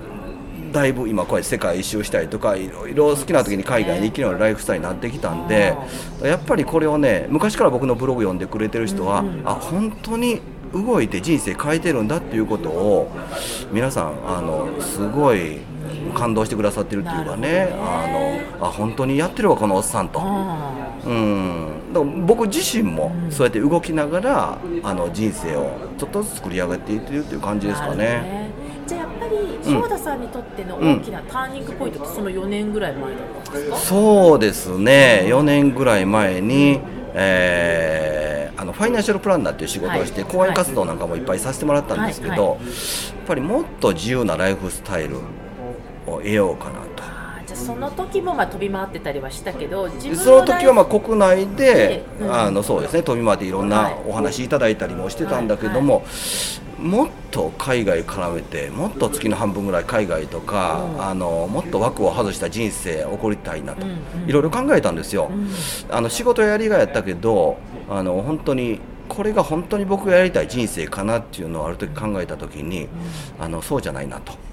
[0.72, 5.74] だいぶ今こうやって世界一周したりとかいろいろ好きな時に海外に行けるようなライフスタイルになってきたんで
[6.22, 10.42] やっぱりこれをね昔から僕のブログ読んでくれてる人は、うん、あ本当に
[10.74, 13.10] 動いて人生変えてるんだっていうことを
[13.72, 15.60] 皆さんあのすごい
[16.14, 20.22] 感動してくださってるっていうかね、ね、あのあ本当にやってるわこのおっさんと、う
[21.12, 27.96] ん、だから僕自身もそうやって動きながら、うん、あの人生をちょっとずつ作り上げていってるっていう感じですかね。
[27.96, 28.50] ね。
[28.86, 35.24] じゃあやっぱり翔太さんにとっての大きなターニングポイントってその4年ぐらい前だったんですか、そうですね。
[35.26, 36.80] 4年ぐらい前に、
[37.14, 45.16] えー、あのファイナンシャルプランナーっていう仕事をして、はい、講演活動なんかもいっぱいさせてもらったんですけど、やっぱりもっと自由なライフスタイル
[46.06, 47.02] を得ようかなと。
[47.46, 56.04] じゃその時もまあ飛び回ってたりはしたけどその時はまあ国内で、うん、あのそうですね飛び回っていろんなお話いただいたりもしてたんだけども、
[56.78, 63.86] もっと海外絡めてもっと月の半分ぐらい海外とか、うん、あのもっと枠を外した人生を送りたいなと、
[64.26, 65.30] いろいろ考えたんですよ。
[65.90, 72.88] あの仕事やりがやったけどあの本当にこれが本当に僕がやりたい人生かなっていうのをある時考えた時に、
[73.38, 74.45] あのそうじゃないなと。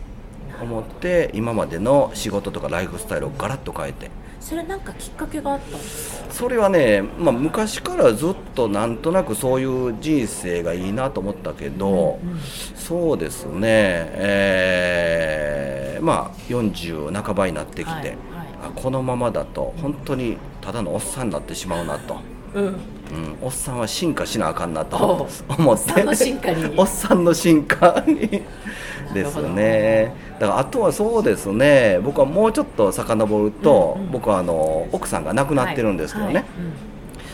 [0.63, 4.09] 思って今までの仕事とかライフスタイルをガラッと変えて。
[4.39, 6.33] それなんかきっかけがあったんですか？
[6.33, 12.39] それはね、まあ、昔からずっとなんとなくそういう人生がいいなと思ったけど、うんうん、
[12.75, 13.61] そうですね、
[14.15, 18.17] えー、まあ40半ばになってきて、はいはい、
[18.75, 22.17] このままだと本当にただのおっさんになってしまうなと。
[22.53, 22.75] うん、うん、
[23.41, 26.03] おっさんは進化しなあかんなと思って。
[26.77, 28.43] おっさんの進化に。
[29.13, 30.13] ですね。
[30.39, 31.99] だからあとはそうですね。
[32.03, 36.41] 僕はもうちょっと遡ると、うんうん、僕はあの奥さんが亡くなってるんですけどね、はい。
[36.41, 36.45] はい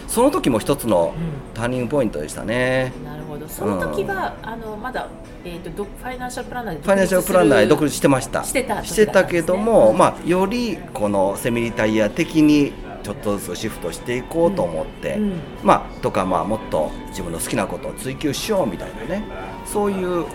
[0.04, 1.14] うん、その時も一つの
[1.54, 3.48] ターニングポイントでしたね、なるほど。
[3.48, 5.08] その時は、あのまだ
[5.46, 8.44] えーと、ファイナンシャルプランナーでファイナンシャルプランナーで独立してました。
[8.44, 15.24] してたしてたけども、まあ、よりこのセミリタイヤ的にちょっとずつシフトしていこうと思って、うん。
[15.24, 19.24] うん、まあとかまあもっと自分の好きなことを追求しようみたいなね。
[19.66, 20.26] そういう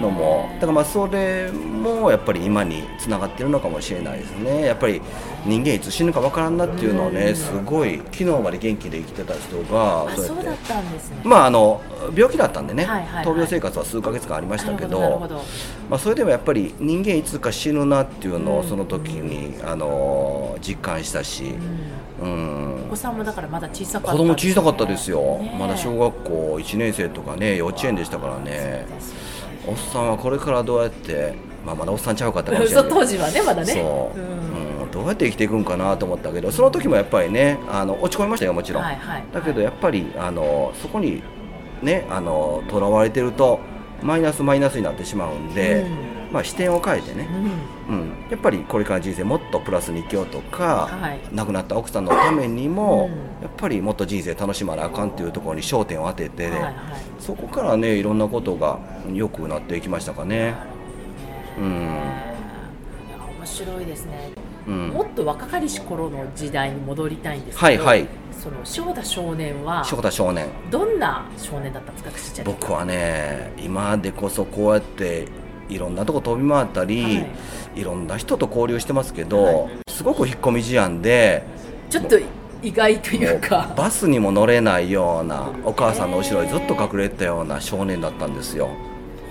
[0.00, 0.48] のも。
[0.54, 4.66] だからまあそれもやっぱり今につながってるのかもしれないですね。
[4.66, 5.00] やっぱり
[5.44, 11.20] 人間いつ死ぬか分からんなっていうのをねすごい昨日まで元気で生きてた人がそうだったんですね。
[11.24, 11.80] まああの
[12.14, 12.84] 病気だったんでね、
[13.24, 15.28] 闘病生活は数か月間ありましたけど
[15.88, 21.54] まあ、それでもやっぱり人間いつか死ぬなっていうのをその時に、あの実感したし、
[22.20, 28.86] うん、お子さんもだからまだ小さかった、ね、子供小さかったですよ、まだ小学校1年生とかね幼稚園でしたからね
[29.66, 33.72] おっさんはこれからどうやってまあ、まだおっさんちゃうかったかもしれない 当時はねまだね。
[33.72, 41.22] そう、うん、どうやって生きていくんかなと思ったけどその時もやっぱりねあの落ち込みましたよもちろん、はいはい、だけどやっぱりあのそこに
[41.82, 43.60] ねあのとらわれてると
[44.02, 45.88] マイナスマイナスになってしまうんで、うん、
[46.32, 47.28] まあ、視点を変えてね、
[47.88, 53.10] うん、うん、やっぱりこれから人生もっとプラスに生きようとか、はい、亡くなった奥さんのためにも、
[53.42, 56.74] やっぱりもっと人生楽しまなあかんっていうところに焦点を当てて、はいはい、
[57.18, 58.80] そこからねいろんなことが
[59.12, 60.54] 良くなっていきましたかね。
[61.58, 61.98] うん、
[63.38, 64.30] 面白いですね、
[64.66, 70.48] うん、もっと若かりし頃の時代に戻りたいんですけど、はいはい、その翔太少年は翔太少年。
[70.70, 75.26] どんな少年だったんですか僕はね今でこそこうやって
[75.72, 77.08] いろんなとこ飛び回ったり、は
[77.76, 81.44] い、いろんな人と交流してますけど、はい、すごく引っ込み思案で
[81.90, 82.18] ちょっと
[82.62, 83.72] 意外というか。
[83.76, 88.70] バスにも乗れないようなお母さんの後ろにずっと隠れてたような少年だったんですよ。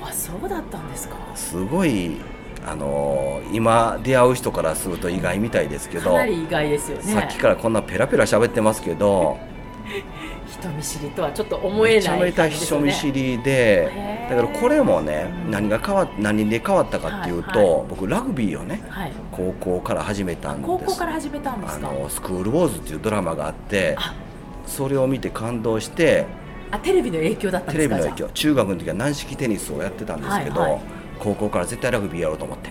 [0.03, 1.15] あそうだったんですか。
[1.35, 2.17] すごい
[2.65, 7.03] あのー、今出会う人からすると意外みたいですけどかなり意外ですよね。
[7.13, 9.37] さっきからこんなペラペラ喋ってますけど
[10.61, 20.67] 人見知りとはちょっと思えない、ね、めちゃめちゃ人見知りでだからこれもね何が変わ何で変わったかっていうと、はいはい、僕ラグビーをね、はい、高校から始めたんです。
[20.67, 23.97] 高校から始めたんですあのスクールウォーズっていうドラマがあって
[24.67, 26.25] それを見て感動して
[26.69, 27.95] あテレビの影響だったんですか？
[27.95, 28.29] テレビの影響。
[28.33, 30.81] 中学の時は軟式テニスをやってたんですけど、はいはい、
[31.19, 32.69] 高校から絶対ラグビーやろうと思って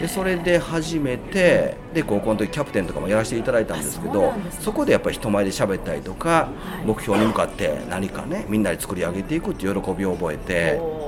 [0.00, 11.06] でそれで始めてで高校の時キャプテンとかもやらせていただいたんですけどそこでやっぱり人前で喋ったりとか、はい、目標に向かって何かねみんなで作り上げていくっていう喜びを覚えて。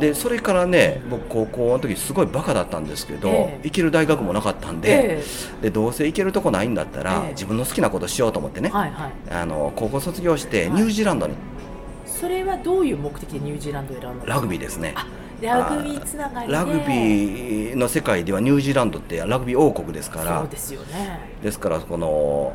[0.00, 11.42] でそれからね僕高校の時すごいバカだったんですけど、えー、行ける大学もなかったんでえー、でどうせ行けるとこないんだったら、えー、自分の好きなことしようと思ってね、はいはい、あの高校卒業してニュージーランドに、はい、
[12.06, 14.94] それはどういう目的でニュージーランドを選んだラグビーですね
[15.46, 20.40] ラグビーつながりラグビーの世界ではニュージーランドってラグビー王国ですから。
[20.40, 21.20] そうですよね。
[21.42, 22.52] ですからこの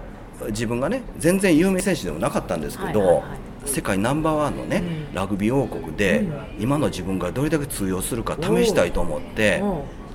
[0.47, 3.21] 自分がね全然有名選手でもなかったんですけど、はいはいは
[3.65, 3.69] い。
[3.69, 4.78] 世界ナンバーワンのね、
[5.10, 9.62] うん、ラグビー王国で、うん、今の自分がどれだけ通用するか試したいと思って、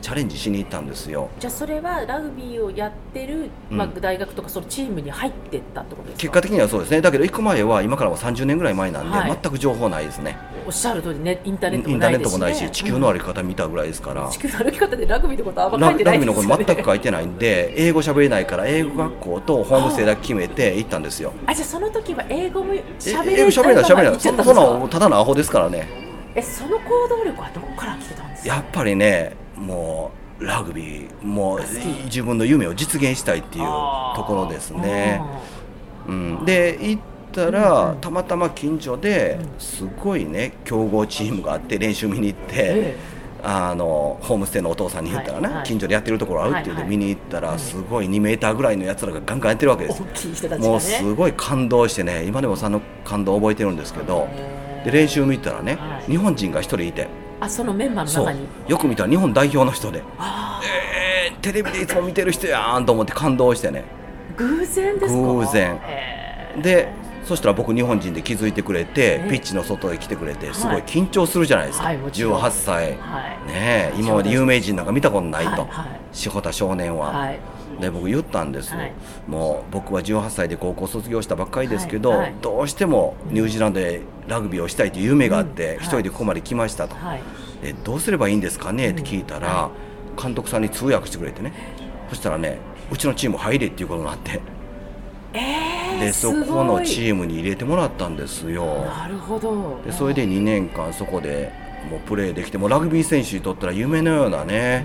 [0.03, 1.31] チャレンジしに行ったんですよ。
[1.39, 7.01] じゃあそれはラグビーをやってる、まあ、大学とかそのチームに入ってったってことですか、結果的にはそうですね。
[7.01, 10.37] だけど行く前は今からも30年ぐらい前なんで、はい、全く情報ないですね。
[10.67, 21.33] おっしゃる通りねインターネットもないし、ね、もないし地球の歩き方見たぐらいですから、うん、地球の歩き方でラグビーのことあんま書いてないですよ、ね、ラグビーのこと全く書いてないんで英語喋れないから英語学校とホームステイだけ決めて行ったんですよ。
[21.47, 24.21] あじゃあその時は英語も喋れない喋れない喋れない。
[24.21, 25.89] そのただのアホですからね。
[26.35, 28.55] えその行動力はどこから来てたんですか？
[28.55, 31.61] やっぱりねもうラグビーも
[32.05, 33.65] 自分の夢を実現したいっていう
[34.17, 35.23] ところですね。
[36.07, 43.13] うん、で行ったら、たまたま近所ですごいね強豪チームがあって練習見に行って。
[43.45, 54.29] あのホームステイのお父さんに言ったらね、はいはい、近所でやってるところあるって言って見に行ったら、すごい2メーターぐらいのやつらがガンガンやってるわけですよ、ね、もうすごい感動してね今でもその感動を覚えてるんですけど
[54.85, 57.09] で練習見たらね、はい、日本人が1人いて
[57.43, 58.47] あそのメンバーの中に？
[58.69, 59.99] よく見たら日本代表の人で。
[59.99, 63.85] えー、テレビでいつも見てる人やんと思って感動してね。
[64.37, 65.21] 偶然ですか？
[65.21, 65.81] 偶然。
[66.63, 66.89] で
[67.25, 75.69] そしたら僕日本人で気づいてくれてピッチの外へ来てくれてすごい緊張するじゃないですか、はい、18歳、はい、ね今まで有名人なんか見たことないと、はい、
[76.13, 77.39] 志保田少年は、はい、
[77.83, 78.93] で僕言ったんです、はい、
[79.27, 86.97] もう僕は18歳で高校卒業したばっかりですけど、はいはい、どうしてもニュージーランドでラグビーをしたいという夢があって、うん、一人でここまで来ましたと、
[87.61, 88.91] でどうすればいいんですかね？
[88.91, 89.71] って聞いたら、
[90.21, 91.53] 監督さんに通訳してくれてね。
[92.09, 92.59] そしたらね
[92.91, 94.41] うちのチーム入れっていうことになって。
[95.35, 98.85] えー、でそこのチームに入れてもらったんですよ。
[98.85, 99.81] なるほど。
[99.85, 101.53] でそれで2年間そこで
[101.91, 104.85] もうプレーできてもラグビー選手にとったら夢のようなね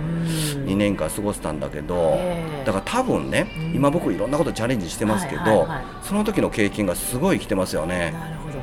[0.65, 2.17] 2年間過ごせたんだけど
[2.65, 5.67] だから多分ね今僕いろんなことチャレンジしてますけど
[6.01, 8.11] その時の経験がすごい生きてますよね。
[8.11, 8.57] なるほど。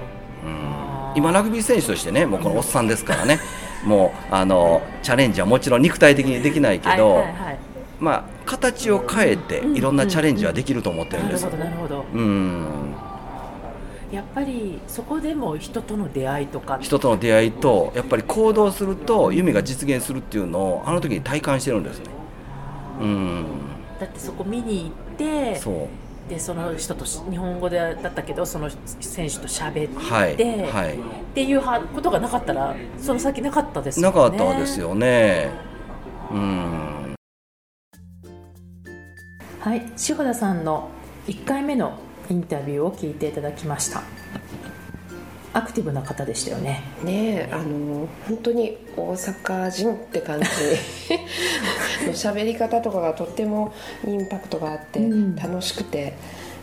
[1.17, 3.39] 今ラグビー選手としてねもうこのおっさんですからね
[3.87, 7.25] もうあのチャレンジはもちろん肉体的にできないけど、
[8.01, 11.45] まあ形を変えていろんなチャレンジはできると思ってるんです。
[11.45, 12.05] なるほどなるほど。
[12.13, 12.94] うん
[14.15, 16.79] やっぱりそこでも人との出会いとか。
[16.81, 22.05] 人との出会いとやっぱり行動すると夢が実現するっていうのをあの時に体感してるんですね。
[23.01, 23.45] うん。
[23.99, 25.89] だってそこ見に行ってそう。
[26.29, 30.37] でその人と日本語でだったけどその選手と喋って、はい
[30.71, 30.99] はい、っ
[31.35, 31.61] ていう
[31.95, 34.17] ことがなかったらその先なかったですよね。
[34.17, 35.51] なかったですよね。
[36.31, 37.15] うん。
[39.61, 40.89] はい塩田さんの
[41.27, 41.99] 1回目の
[42.31, 44.03] インタビューを聞いていただきました。
[45.53, 46.83] アクティブな方でしたよね。
[47.05, 50.47] ねあの本当に大阪人って感じ。
[52.07, 53.73] の 喋り方とかがとっても
[54.07, 55.01] インパクトがあって
[55.41, 56.15] 楽しくて、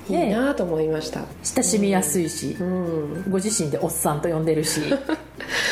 [0.09, 4.81] いいなと思いました、ね、親しみやすいし、うん、ご自身でおっさんと呼んでるし。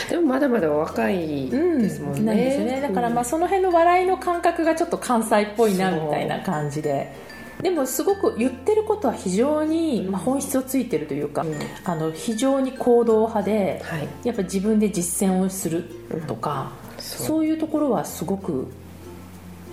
[0.10, 2.82] でもまだまだ若いですもんね、うん、なんですね。
[2.82, 7.14] だからまあその辺の笑いの感覚がちょっと関西っぽいなみたいな感じで
[7.62, 15.84] でもすごく言ってることは非常に、まあ、本質をついてるというか、うん、あの非常に行動派で、はい、やっぱ自分で実践をする
[16.28, 17.00] とか、う。
[17.00, 18.72] ん、そういうところはすごく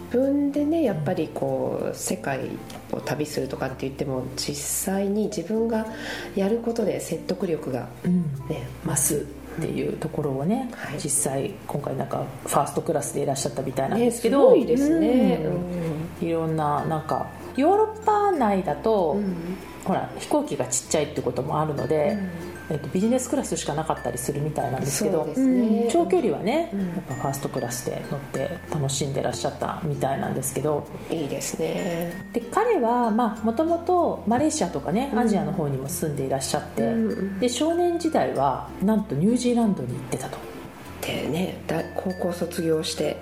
[0.06, 2.48] 自分でねやっぱりこう世界
[2.92, 5.86] を旅するとかって言っても実際に自分が
[6.34, 7.88] やることで説得力が
[8.48, 9.26] ね、うん、増す
[9.58, 15.40] っていうところをね、はい、実際今回なんかファーストクラスでいらっしゃったみたいなんですけど、ね、すごいですね、
[16.20, 17.26] うん、いろんななんか
[17.56, 22.18] ヨーロッパ内だと、うん、ほら飛行機がちっちゃいってこともあるので、
[22.68, 30.86] うん、えっと、ビジネスクラスしかなかったりするみたいなんですけど、ね、長距離はね、やっぱファーストクラスで乗って楽しんでらっしゃったみたいなんですけど。
[31.10, 32.12] いいですね。
[32.32, 36.92] で彼はもともとマレーシアとかねアジアの方にも住んでいらっしゃって、
[37.40, 40.38] で少年時代はなんとニュージーランドに行ってたと。
[41.00, 41.58] でね。
[41.94, 43.16] 高校卒業して、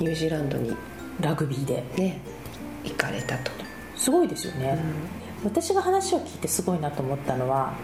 [0.00, 0.76] ニュージーランドに。
[1.20, 1.84] ラグビーで。
[1.96, 2.20] ね
[2.84, 3.50] 行かれたと。
[3.96, 4.78] すごいですよね、
[5.42, 7.74] うん、私が話を聞いてすごいなと思ったのは、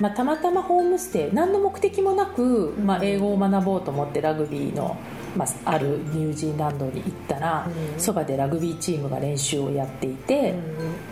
[0.00, 4.96] まあ、たまたまホームステイ何の目的もなく、まあ、英語を学ぼうと思ってラグビーの、
[5.36, 10.54] まあ、あるニュージーランドに行ったら、そばでラグビーチームが練習をやっていて、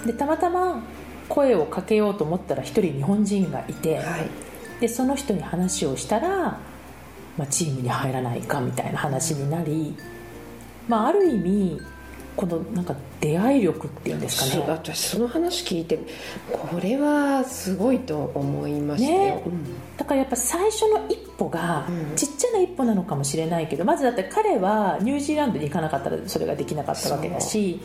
[0.05, 0.83] でたまたま
[1.29, 4.29] 声をかけようと思ったら1人日本人がいて、はい、
[4.81, 6.59] でその人に話をしたら、
[7.39, 9.97] まあ、チームに入らないかみたいな話になり、
[10.89, 11.81] まあ、ある意味
[12.37, 14.65] このなんか出会い力っていうんですかね。
[14.67, 15.99] 私その話聞いて
[16.51, 19.43] これはすごいと思いましたよ、ね。
[19.47, 19.65] うん、
[19.97, 27.81] だからやっぱ最初の一歩がちっちゃな一歩なのかもしれないけど、うん、まずだって彼はニュージーランドに行かなかったらそれができなかったわけだし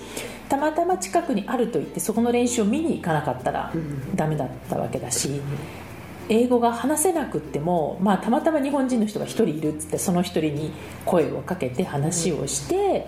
[0.49, 3.73] たまたま近くにあると言ってそこの練習を見に行かなかったら
[4.15, 5.41] ダメだったわけだし、
[6.29, 10.71] 英語が話せなくっても、まあ、たまたま日本人の人が1人いるっつってその1人に
[11.05, 13.07] 声をかけて話をして、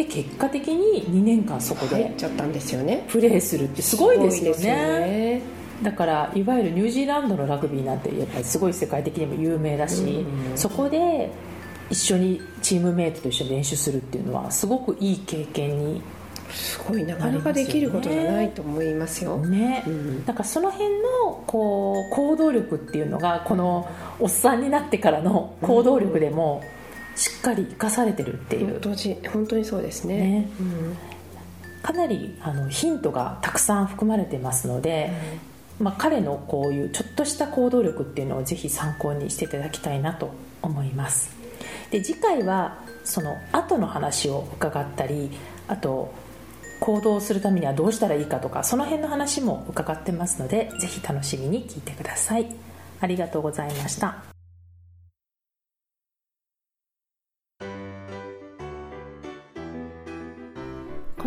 [0.00, 3.04] で結果的に2年間そこでちゃったんですよね。
[3.08, 5.42] プレーするってすごいですよね。
[5.82, 11.30] だからいわゆるニュージーランドのラグビーなんてやっぱりすごい世界的にも有名だし、うん、そこで
[11.90, 16.02] 一緒にチームメイトと一緒に練習するっていうのはすごくいい経験に
[16.50, 19.36] すごいなかなかできることじゃないと思いますよ。
[19.38, 23.88] ね、うん、だからその辺のこう行動力っていうのがこの
[24.18, 26.79] おっさんになってからの行動力でも、うん
[27.16, 28.80] しっかり生かされてるっていう。
[28.80, 30.50] 本当本当にそうですね、ね。
[30.60, 30.96] うん、
[31.82, 35.12] かなりあのヒントがたくさん含まれてますので、
[35.78, 40.30] うん、まあ、彼のこういうちょっとした行動力っていうのをぜひ参考にしていただきたいなと
[40.62, 41.30] 思います。
[41.90, 45.30] で次回はその後の話を伺ったり
[45.66, 46.12] あと
[46.80, 52.54] 行動するためにはどうしたらいいかとかその辺の話も伺ってますのでぜひ楽しみに聞いてください。
[53.00, 54.29] ありがとうございました